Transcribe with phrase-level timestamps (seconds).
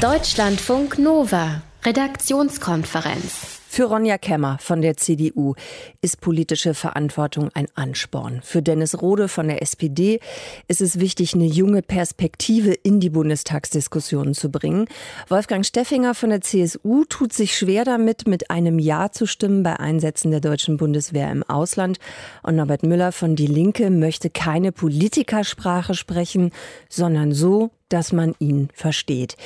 [0.00, 3.60] Deutschlandfunk Nova, Redaktionskonferenz.
[3.68, 5.54] Für Ronja Kemmer von der CDU
[6.02, 8.40] ist politische Verantwortung ein Ansporn.
[8.42, 10.20] Für Dennis Rode von der SPD
[10.68, 14.86] ist es wichtig, eine junge Perspektive in die Bundestagsdiskussionen zu bringen.
[15.28, 19.78] Wolfgang Steffinger von der CSU tut sich schwer damit, mit einem Ja zu stimmen bei
[19.78, 21.98] Einsätzen der deutschen Bundeswehr im Ausland.
[22.42, 26.50] Und Norbert Müller von Die Linke möchte keine Politikersprache sprechen,
[26.88, 29.36] sondern so, dass man ihn versteht.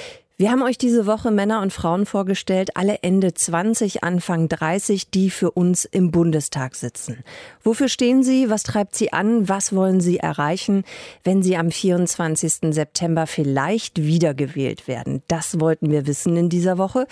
[0.40, 5.30] Wir haben euch diese Woche Männer und Frauen vorgestellt, alle Ende 20, Anfang 30, die
[5.30, 7.24] für uns im Bundestag sitzen.
[7.64, 8.48] Wofür stehen sie?
[8.48, 9.48] Was treibt sie an?
[9.48, 10.84] Was wollen sie erreichen,
[11.24, 12.72] wenn sie am 24.
[12.72, 15.24] September vielleicht wiedergewählt werden?
[15.26, 17.08] Das wollten wir wissen in dieser Woche.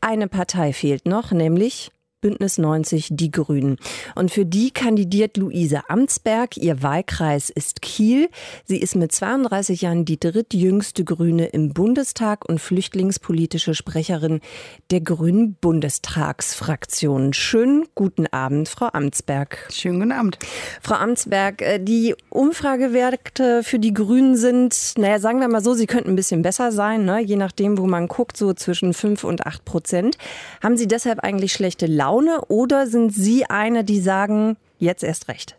[0.00, 3.76] Eine Partei fehlt noch, nämlich Bündnis 90 Die Grünen.
[4.14, 6.58] Und für die kandidiert Luise Amtsberg.
[6.58, 8.28] Ihr Wahlkreis ist Kiel.
[8.66, 14.40] Sie ist mit 32 Jahren die drittjüngste Grüne im Bundestag und flüchtlingspolitische Sprecherin
[14.90, 17.32] der Grünen Bundestagsfraktion.
[17.32, 19.66] Schönen guten Abend, Frau Amtsberg.
[19.72, 20.38] Schönen guten Abend.
[20.82, 25.86] Frau Amtsberg, äh, die Umfragewerte für die Grünen sind, naja, sagen wir mal so, sie
[25.86, 27.20] könnten ein bisschen besser sein, ne?
[27.20, 30.18] je nachdem, wo man guckt, so zwischen 5 und 8 Prozent.
[30.62, 32.09] Haben Sie deshalb eigentlich schlechte Laune?
[32.10, 35.56] Laune oder sind Sie eine, die sagen, jetzt erst recht?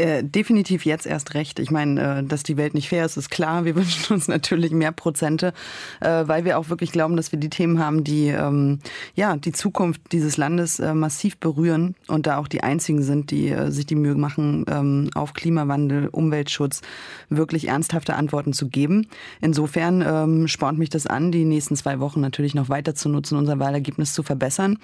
[0.00, 1.58] Äh, definitiv jetzt erst recht.
[1.58, 3.66] Ich meine, äh, dass die Welt nicht fair ist, ist klar.
[3.66, 5.52] Wir wünschen uns natürlich mehr Prozente,
[6.00, 8.78] äh, weil wir auch wirklich glauben, dass wir die Themen haben, die ähm,
[9.14, 13.50] ja die Zukunft dieses Landes äh, massiv berühren und da auch die einzigen sind, die
[13.50, 16.80] äh, sich die Mühe machen, ähm, auf Klimawandel, Umweltschutz
[17.28, 19.06] wirklich ernsthafte Antworten zu geben.
[19.42, 23.36] Insofern ähm, spornt mich das an, die nächsten zwei Wochen natürlich noch weiter zu nutzen,
[23.36, 24.78] unser Wahlergebnis zu verbessern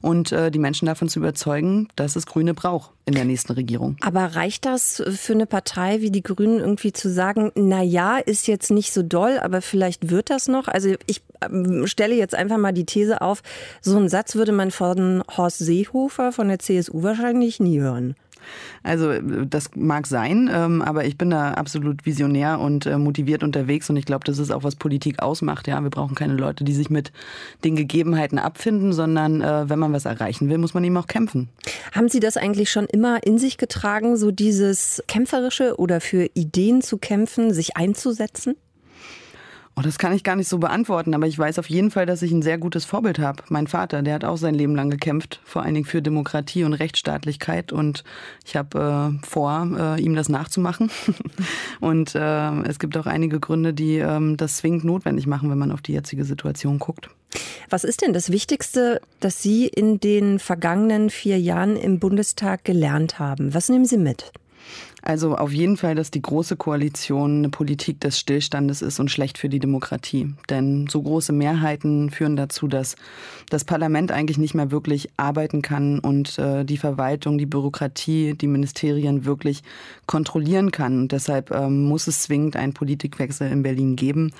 [0.00, 3.96] und die Menschen davon zu überzeugen, dass es Grüne braucht in der nächsten Regierung.
[4.00, 8.46] Aber reicht das für eine Partei wie die Grünen irgendwie zu sagen, na ja, ist
[8.46, 10.68] jetzt nicht so doll, aber vielleicht wird das noch?
[10.68, 13.42] Also ich ähm, stelle jetzt einfach mal die These auf,
[13.80, 18.16] so einen Satz würde man von Horst Seehofer von der CSU wahrscheinlich nie hören.
[18.82, 23.88] Also das mag sein, ähm, aber ich bin da absolut visionär und äh, motiviert unterwegs
[23.90, 25.68] und ich glaube, das ist auch, was Politik ausmacht.
[25.68, 27.12] Ja, wir brauchen keine Leute, die sich mit
[27.64, 31.48] den Gegebenheiten abfinden, sondern äh, wenn man was erreichen will, muss man eben auch kämpfen.
[31.92, 36.82] Haben Sie das eigentlich schon immer in sich getragen, so dieses Kämpferische oder für Ideen
[36.82, 38.56] zu kämpfen, sich einzusetzen?
[39.74, 42.20] Oh, das kann ich gar nicht so beantworten, aber ich weiß auf jeden Fall, dass
[42.20, 43.42] ich ein sehr gutes Vorbild habe.
[43.48, 46.74] Mein Vater, der hat auch sein Leben lang gekämpft, vor allen Dingen für Demokratie und
[46.74, 48.04] Rechtsstaatlichkeit und
[48.44, 50.90] ich habe äh, vor, äh, ihm das nachzumachen.
[51.80, 55.72] und äh, es gibt auch einige Gründe, die ähm, das zwingend notwendig machen, wenn man
[55.72, 57.08] auf die jetzige Situation guckt.
[57.70, 63.18] Was ist denn das Wichtigste, das Sie in den vergangenen vier Jahren im Bundestag gelernt
[63.18, 63.54] haben?
[63.54, 64.32] Was nehmen Sie mit?
[65.04, 69.36] Also auf jeden Fall, dass die Große Koalition eine Politik des Stillstandes ist und schlecht
[69.36, 70.32] für die Demokratie.
[70.48, 72.94] Denn so große Mehrheiten führen dazu, dass
[73.50, 78.46] das Parlament eigentlich nicht mehr wirklich arbeiten kann und äh, die Verwaltung, die Bürokratie, die
[78.46, 79.64] Ministerien wirklich
[80.06, 81.00] kontrollieren kann.
[81.00, 84.32] Und deshalb ähm, muss es zwingend einen Politikwechsel in Berlin geben.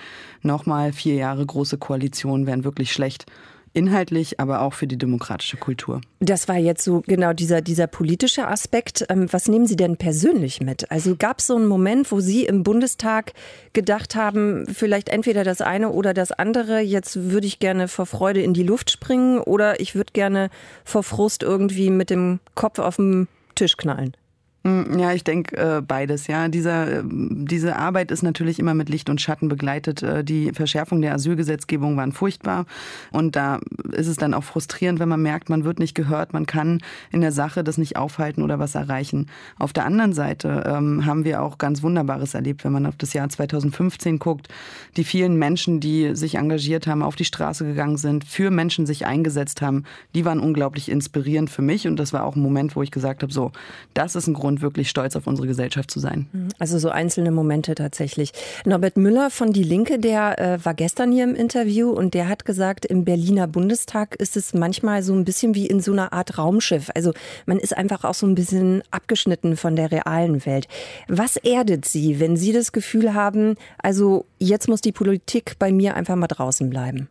[0.42, 3.26] Nochmal vier Jahre Große Koalition wären wirklich schlecht
[3.75, 6.00] inhaltlich, aber auch für die demokratische Kultur.
[6.21, 9.05] Das war jetzt so genau dieser, dieser politische Aspekt.
[9.09, 10.91] Ähm, was nehmen Sie denn persönlich mit?
[10.91, 13.33] Also gab es so einen Moment, wo Sie im Bundestag
[13.72, 18.43] gedacht haben, vielleicht entweder das eine oder das andere, jetzt würde ich gerne vor Freude
[18.43, 20.50] in die Luft springen oder ich würde gerne
[20.84, 24.16] vor Frust irgendwie mit dem Kopf auf dem Tisch knallen?
[24.64, 26.28] Hm, ja, ich denke äh, beides.
[26.28, 30.02] Ja, Dieser, äh, diese Arbeit ist natürlich immer mit Licht und Schatten begleitet.
[30.04, 32.66] Äh, die Verschärfung der Asylgesetzgebung waren furchtbar
[33.10, 33.58] und da
[33.90, 36.80] ist es dann auch frustrierend, wenn man merkt, man wird nicht gehört, man kann
[37.10, 39.26] in der Sache das nicht aufhalten oder was erreichen.
[39.58, 43.14] Auf der anderen Seite ähm, haben wir auch ganz Wunderbares erlebt, wenn man auf das
[43.14, 44.48] Jahr 2015 guckt.
[44.96, 49.06] Die vielen Menschen, die sich engagiert haben, auf die Straße gegangen sind, für Menschen sich
[49.06, 49.84] eingesetzt haben,
[50.14, 53.24] die waren unglaublich inspirierend für mich und das war auch ein Moment, wo ich gesagt
[53.24, 53.50] habe, so,
[53.94, 56.26] das ist ein Grund und wirklich stolz auf unsere Gesellschaft zu sein.
[56.32, 56.48] Mhm.
[56.58, 58.32] Also so einzelne Momente tatsächlich.
[58.64, 62.44] Norbert Müller von Die Linke, der äh, war gestern hier im Interview und der hat
[62.44, 66.38] gesagt, im Berliner Bundestag ist es manchmal so ein bisschen wie in so einer Art
[66.38, 66.91] Raumschiff.
[66.94, 67.12] Also
[67.47, 70.68] man ist einfach auch so ein bisschen abgeschnitten von der realen Welt.
[71.09, 75.94] Was erdet Sie, wenn Sie das Gefühl haben, also jetzt muss die Politik bei mir
[75.94, 77.09] einfach mal draußen bleiben?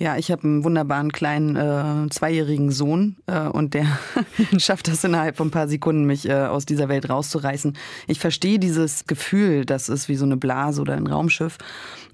[0.00, 3.84] Ja, ich habe einen wunderbaren kleinen äh, zweijährigen Sohn äh, und der
[4.58, 7.76] schafft das innerhalb von ein paar Sekunden, mich äh, aus dieser Welt rauszureißen.
[8.06, 11.58] Ich verstehe dieses Gefühl, das ist wie so eine Blase oder ein Raumschiff.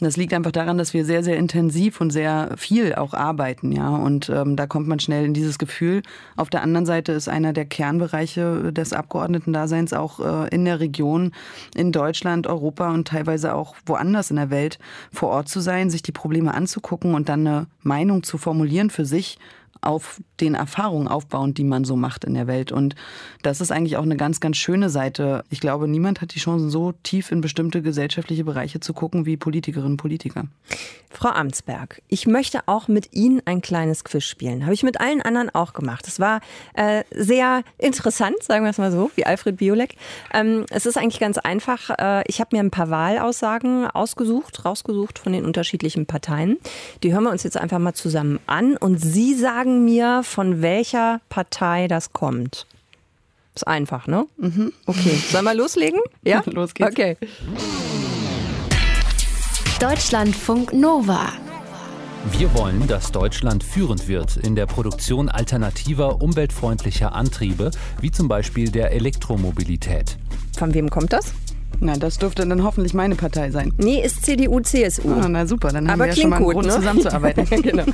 [0.01, 3.91] Das liegt einfach daran, dass wir sehr, sehr intensiv und sehr viel auch arbeiten, ja.
[3.91, 6.03] Und ähm, da kommt man schnell in dieses Gefühl.
[6.37, 11.33] Auf der anderen Seite ist einer der Kernbereiche des Abgeordnetendaseins auch äh, in der Region,
[11.75, 14.79] in Deutschland, Europa und teilweise auch woanders in der Welt
[15.13, 19.05] vor Ort zu sein, sich die Probleme anzugucken und dann eine Meinung zu formulieren für
[19.05, 19.39] sich
[19.85, 22.73] auf den Erfahrungen aufbauend, die man so macht in der Welt.
[22.73, 22.95] Und
[23.43, 25.45] das ist eigentlich auch eine ganz, ganz schöne Seite.
[25.51, 29.37] Ich glaube, niemand hat die Chance, so tief in bestimmte gesellschaftliche Bereiche zu gucken wie
[29.37, 30.45] Politikerinnen und Politiker.
[31.11, 34.65] Frau Amtsberg, ich möchte auch mit Ihnen ein kleines Quiz spielen.
[34.65, 36.09] Habe ich mit allen anderen auch gemacht.
[36.09, 36.41] Es war
[36.75, 39.97] äh, sehr interessant, sagen wir es mal so, wie Alfred Biolek.
[40.33, 41.91] Ähm, es ist eigentlich ganz einfach.
[41.91, 46.57] Äh, ich habe mir ein paar Wahlaussagen ausgesucht, rausgesucht von den unterschiedlichen Parteien.
[47.03, 51.21] Die hören wir uns jetzt einfach mal zusammen an und Sie sagen mir, von welcher
[51.29, 52.67] Partei das kommt.
[53.55, 54.27] Ist einfach, ne?
[54.37, 54.73] Mhm.
[54.87, 55.17] Okay.
[55.31, 56.01] Sollen wir loslegen?
[56.23, 56.43] Ja?
[56.47, 56.91] Los geht's.
[56.91, 57.17] Okay.
[59.81, 61.33] Deutschlandfunk Nova.
[62.33, 68.71] Wir wollen, dass Deutschland führend wird in der Produktion alternativer, umweltfreundlicher Antriebe, wie zum Beispiel
[68.71, 70.17] der Elektromobilität.
[70.57, 71.35] Von wem kommt das?
[71.81, 73.73] Na, das dürfte dann hoffentlich meine Partei sein.
[73.79, 75.11] Nee, ist CDU, CSU.
[75.11, 76.75] Ah, na super, dann haben Aber wir ja schon mal einen gut, Grund ne?
[76.75, 77.45] zusammenzuarbeiten.
[77.63, 77.85] genau.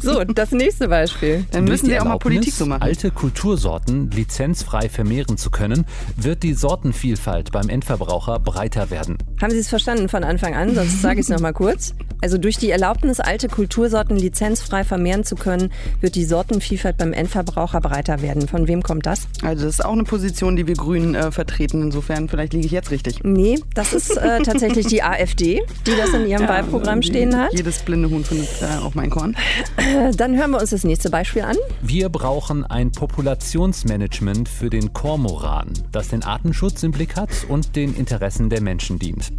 [0.00, 1.44] So, das nächste Beispiel.
[1.50, 2.82] Dann Durch müssen sie auch mal Politik so machen.
[2.82, 5.86] Alte Kultursorten lizenzfrei vermehren zu können,
[6.16, 9.18] wird die Sortenvielfalt beim Endverbraucher breiter werden.
[9.40, 10.74] Haben Sie es verstanden von Anfang an?
[10.74, 11.94] Sonst sage ich es nochmal kurz.
[12.22, 17.80] Also durch die Erlaubnis, alte Kultursorten lizenzfrei vermehren zu können, wird die Sortenvielfalt beim Endverbraucher
[17.80, 18.48] breiter werden.
[18.48, 19.28] Von wem kommt das?
[19.42, 21.82] Also das ist auch eine Position, die wir Grünen äh, vertreten.
[21.82, 23.22] Insofern, vielleicht liege ich jetzt richtig.
[23.28, 27.52] Nee, das ist äh, tatsächlich die AfD, die das in ihrem Wahlprogramm die- stehen hat.
[27.52, 29.36] Jedes blinde Huhn findet äh, auch mein Korn.
[29.76, 31.56] Äh, Dann hören wir uns das nächste Beispiel an.
[31.82, 37.96] Wir brauchen ein Populationsmanagement für den Kormoran, das den Artenschutz im Blick hat und den
[37.96, 39.32] Interessen der Menschen dient.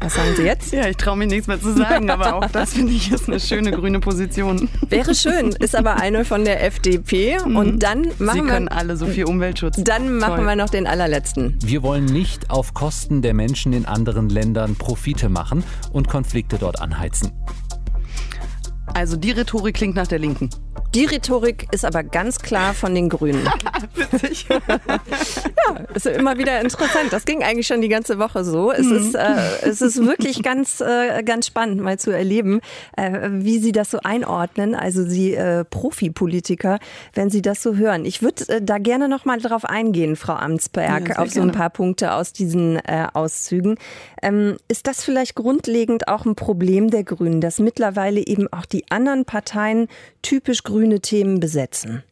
[0.00, 0.72] Was sagen Sie jetzt?
[0.72, 3.40] Ja, ich traue mir nichts mehr zu sagen, aber auch das finde ich ist eine
[3.40, 4.68] schöne grüne Position.
[4.88, 7.38] Wäre schön, ist aber eine von der FDP.
[7.40, 9.82] Und dann Sie machen können wir, alle so viel Umweltschutz.
[9.82, 10.46] dann machen Toll.
[10.46, 11.58] wir noch den allerletzten.
[11.62, 16.80] Wir wollen nicht auf Kosten der Menschen in anderen Ländern Profite machen und Konflikte dort
[16.80, 17.32] anheizen.
[18.94, 20.50] Also die Rhetorik klingt nach der Linken.
[20.94, 23.46] Die Rhetorik ist aber ganz klar von den Grünen.
[23.94, 24.46] Witzig.
[24.48, 27.12] Ja, ist immer wieder interessant.
[27.12, 28.72] Das ging eigentlich schon die ganze Woche so.
[28.72, 32.60] Es, ist, äh, es ist wirklich ganz, äh, ganz spannend, mal zu erleben,
[32.96, 34.74] äh, wie Sie das so einordnen.
[34.74, 36.78] Also Sie äh, Profipolitiker,
[37.14, 38.04] wenn Sie das so hören.
[38.04, 41.48] Ich würde äh, da gerne noch mal drauf eingehen, Frau Amtsberg, Ja, auf so ein
[41.48, 41.52] gerne.
[41.52, 43.76] paar Punkte aus diesen äh, Auszügen.
[44.22, 48.84] Ähm, ist das vielleicht grundlegend auch ein Problem der Grünen, dass mittlerweile eben auch die
[48.90, 49.88] anderen Parteien
[50.22, 52.02] typisch grüne Themen besetzen?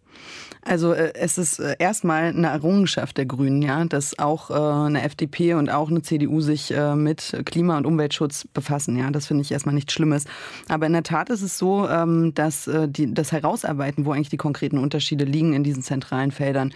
[0.67, 5.03] Also äh, es ist äh, erstmal eine Errungenschaft der Grünen, ja, dass auch äh, eine
[5.03, 8.97] FDP und auch eine CDU sich mit Klima- und Umweltschutz befassen.
[8.99, 10.25] Ja, das finde ich erstmal nichts Schlimmes.
[10.69, 14.37] Aber in der Tat ist es so, ähm, dass die, das Herausarbeiten, wo eigentlich die
[14.37, 16.73] konkreten Unterschiede liegen in diesen zentralen Feldern,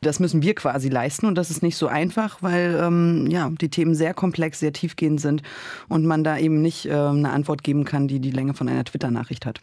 [0.00, 3.68] das müssen wir quasi leisten und das ist nicht so einfach, weil ähm, ja die
[3.68, 5.42] Themen sehr komplex, sehr tiefgehend sind
[5.88, 9.46] und man da eben nicht eine Antwort geben kann, die die Länge von einer Twitter-Nachricht
[9.46, 9.60] hat.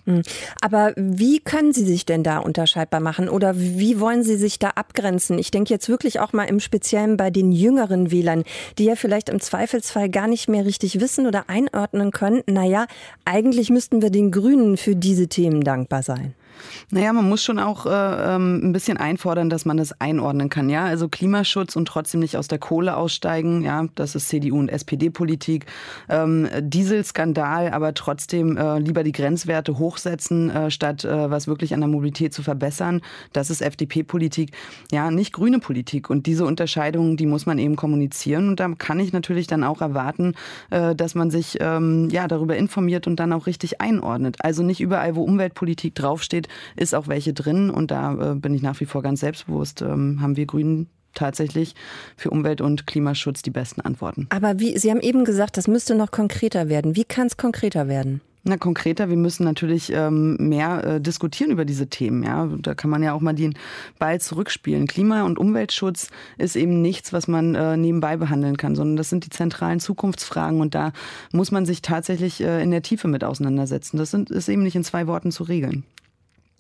[0.62, 3.65] Aber wie können Sie sich denn da unterscheidbar machen oder wie
[4.00, 5.40] wollen Sie sich da abgrenzen?
[5.40, 8.44] Ich denke jetzt wirklich auch mal im Speziellen bei den jüngeren Wählern,
[8.78, 12.44] die ja vielleicht im Zweifelsfall gar nicht mehr richtig wissen oder einordnen können.
[12.48, 12.88] Naja,
[13.26, 16.34] eigentlich müssten wir den Grünen für diese Themen dankbar sein.
[16.92, 20.70] Naja, man muss schon auch äh, ähm, ein bisschen einfordern, dass man das einordnen kann.
[20.70, 23.64] Ja, also Klimaschutz und trotzdem nicht aus der Kohle aussteigen.
[23.64, 25.66] Ja, das ist CDU und SPD-Politik.
[26.10, 31.82] Ähm, Dieselskandal, aber trotzdem äh, lieber die Grenzwerte hochsetzen, äh, statt äh, was wirklich an
[31.82, 33.02] der Mobilität zu verbessern.
[33.34, 34.52] Das ist FDP-Politik.
[34.92, 36.10] Ja, nicht grüne Politik.
[36.10, 38.50] Und diese Unterscheidungen, die muss man eben kommunizieren.
[38.50, 40.34] Und da kann ich natürlich dann auch erwarten,
[40.70, 44.38] äh, dass man sich ähm, ja darüber informiert und dann auch richtig einordnet.
[44.40, 46.45] Also nicht überall, wo Umweltpolitik draufsteht,
[46.76, 47.70] ist auch welche drin.
[47.70, 49.82] Und da äh, bin ich nach wie vor ganz selbstbewusst.
[49.82, 51.76] Ähm, haben wir Grünen tatsächlich
[52.16, 54.28] für Umwelt- und Klimaschutz die besten Antworten.
[54.30, 56.96] Aber wie, Sie haben eben gesagt, das müsste noch konkreter werden.
[56.96, 58.22] Wie kann es konkreter werden?
[58.48, 62.22] Na, konkreter, wir müssen natürlich ähm, mehr äh, diskutieren über diese Themen.
[62.22, 62.48] Ja?
[62.60, 63.56] Da kann man ja auch mal den
[63.98, 64.86] Ball zurückspielen.
[64.86, 69.26] Klima- und Umweltschutz ist eben nichts, was man äh, nebenbei behandeln kann, sondern das sind
[69.26, 70.94] die zentralen Zukunftsfragen und da
[71.32, 73.98] muss man sich tatsächlich äh, in der Tiefe mit auseinandersetzen.
[73.98, 75.84] Das sind, ist eben nicht in zwei Worten zu regeln.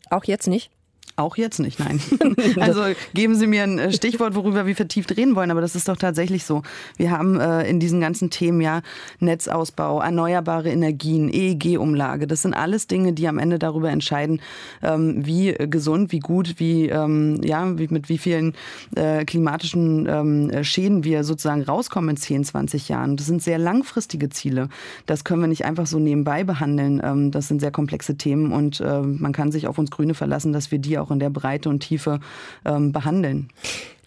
[0.09, 0.71] Auch jetzt nicht?
[1.17, 2.01] Auch jetzt nicht, nein.
[2.60, 2.81] Also
[3.13, 5.95] geben Sie mir ein äh, Stichwort, worüber wir vertieft reden wollen, aber das ist doch
[5.95, 6.62] tatsächlich so.
[6.98, 8.81] Wir haben äh, in diesen ganzen Themen ja
[9.19, 12.27] Netzausbau, erneuerbare Energien, EEG-Umlage.
[12.27, 14.41] Das sind alles Dinge, die am Ende darüber entscheiden,
[14.84, 18.53] ähm, wie gesund, wie gut, wie, ähm, ja, wie, mit wie vielen
[18.95, 23.15] äh, klimatischen ähm, Schäden wir sozusagen rauskommen in 10, 20 Jahren.
[23.15, 24.67] Das sind sehr langfristige Ziele.
[25.05, 27.01] Das können wir nicht einfach so nebenbei behandeln.
[27.03, 30.51] Ähm, das sind sehr komplexe Themen und äh, man kann sich auf uns Grüne verlassen,
[30.51, 32.19] dass wir die auch in der Breite und Tiefe
[32.65, 33.50] ähm, behandeln.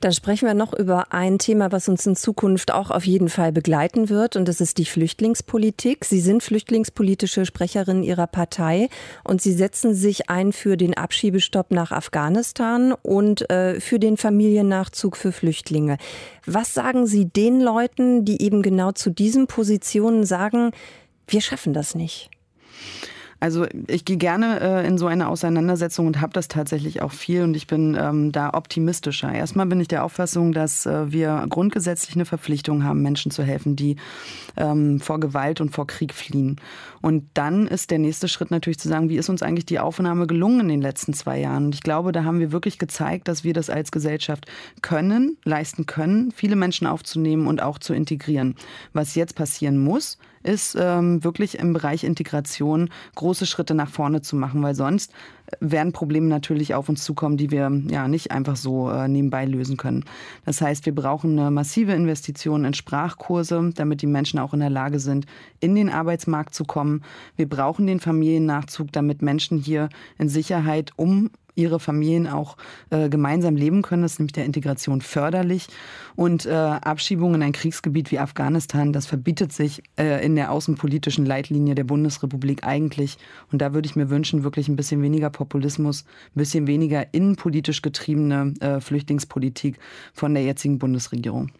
[0.00, 3.50] Dann sprechen wir noch über ein Thema, was uns in Zukunft auch auf jeden Fall
[3.50, 6.04] begleiten wird, und das ist die Flüchtlingspolitik.
[6.04, 8.90] Sie sind flüchtlingspolitische Sprecherin Ihrer Partei
[9.24, 15.16] und Sie setzen sich ein für den Abschiebestopp nach Afghanistan und äh, für den Familiennachzug
[15.16, 15.98] für Flüchtlinge.
[16.46, 20.70] Was sagen Sie den Leuten, die eben genau zu diesen Positionen sagen,
[21.26, 22.30] wir schaffen das nicht?
[23.40, 27.42] Also ich gehe gerne äh, in so eine Auseinandersetzung und habe das tatsächlich auch viel
[27.44, 29.32] und ich bin ähm, da optimistischer.
[29.32, 33.76] Erstmal bin ich der Auffassung, dass äh, wir grundgesetzlich eine Verpflichtung haben, Menschen zu helfen,
[33.76, 33.94] die
[34.56, 36.56] ähm, vor Gewalt und vor Krieg fliehen.
[37.00, 40.26] Und dann ist der nächste Schritt natürlich zu sagen, wie ist uns eigentlich die Aufnahme
[40.26, 41.66] gelungen in den letzten zwei Jahren?
[41.66, 44.46] Und ich glaube, da haben wir wirklich gezeigt, dass wir das als Gesellschaft
[44.82, 48.56] können, leisten können, viele Menschen aufzunehmen und auch zu integrieren.
[48.92, 50.18] Was jetzt passieren muss,
[50.48, 55.12] ist ähm, wirklich im Bereich Integration große Schritte nach vorne zu machen, weil sonst
[55.60, 59.76] werden Probleme natürlich auf uns zukommen, die wir ja nicht einfach so äh, nebenbei lösen
[59.76, 60.04] können.
[60.44, 64.70] Das heißt, wir brauchen eine massive Investition in Sprachkurse, damit die Menschen auch in der
[64.70, 65.26] Lage sind,
[65.60, 67.02] in den Arbeitsmarkt zu kommen.
[67.36, 69.88] Wir brauchen den Familiennachzug, damit Menschen hier
[70.18, 72.56] in Sicherheit um ihre Familien auch
[72.90, 74.02] äh, gemeinsam leben können.
[74.02, 75.66] Das ist nämlich der Integration förderlich.
[76.14, 81.26] Und äh, Abschiebung in ein Kriegsgebiet wie Afghanistan, das verbietet sich äh, in der außenpolitischen
[81.26, 83.18] Leitlinie der Bundesrepublik eigentlich.
[83.50, 87.80] Und da würde ich mir wünschen, wirklich ein bisschen weniger Populismus, ein bisschen weniger innenpolitisch
[87.80, 89.78] getriebene äh, Flüchtlingspolitik
[90.12, 91.52] von der jetzigen Bundesregierung.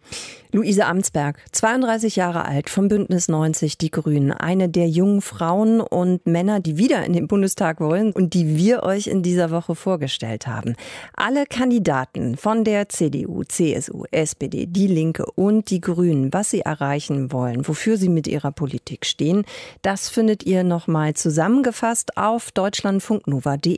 [0.51, 6.25] Luise Amtsberg, 32 Jahre alt, vom Bündnis 90 Die Grünen, eine der jungen Frauen und
[6.25, 10.47] Männer, die wieder in den Bundestag wollen und die wir euch in dieser Woche vorgestellt
[10.47, 10.75] haben.
[11.13, 17.31] Alle Kandidaten von der CDU, CSU, SPD, Die Linke und Die Grünen, was sie erreichen
[17.31, 19.45] wollen, wofür sie mit ihrer Politik stehen,
[19.83, 23.68] das findet ihr nochmal zusammengefasst auf deutschlandfunknova.de.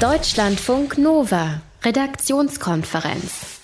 [0.00, 3.55] Deutschlandfunk Nova, Redaktionskonferenz.